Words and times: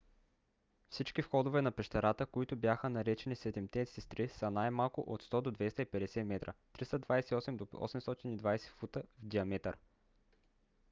всички 0.89 1.21
входове 1.21 1.61
на 1.61 1.71
пещерата 1.71 2.25
които 2.25 2.55
бяха 2.55 2.89
наречени 2.89 3.35
седемте 3.35 3.85
сестри 3.85 4.29
са 4.29 4.51
най-малко 4.51 5.03
от 5.07 5.23
100 5.23 5.41
до 5.41 5.51
250 5.51 6.23
метра 6.23 6.53
328 6.79 7.55
до 7.55 7.65
820 7.65 8.59
фута 8.69 9.03
в 9.21 9.25
диаметър 9.25 9.77